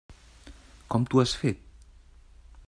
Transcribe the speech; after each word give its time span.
Com 0.95 1.05
t'ho 1.11 1.21
has 1.25 1.35
fet? 1.43 1.63